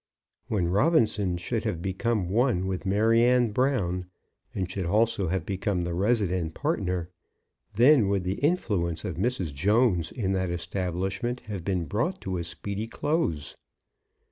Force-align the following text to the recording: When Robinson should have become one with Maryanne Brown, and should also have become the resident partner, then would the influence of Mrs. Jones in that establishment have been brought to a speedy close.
When 0.47 0.65
Robinson 0.67 1.37
should 1.37 1.63
have 1.65 1.79
become 1.79 2.27
one 2.27 2.65
with 2.65 2.87
Maryanne 2.87 3.51
Brown, 3.51 4.07
and 4.55 4.67
should 4.67 4.87
also 4.87 5.27
have 5.27 5.45
become 5.45 5.81
the 5.81 5.93
resident 5.93 6.55
partner, 6.55 7.11
then 7.75 8.07
would 8.07 8.23
the 8.23 8.39
influence 8.41 9.05
of 9.05 9.17
Mrs. 9.17 9.53
Jones 9.53 10.11
in 10.11 10.33
that 10.33 10.49
establishment 10.49 11.41
have 11.41 11.63
been 11.63 11.85
brought 11.85 12.19
to 12.21 12.37
a 12.39 12.43
speedy 12.43 12.87
close. 12.87 13.55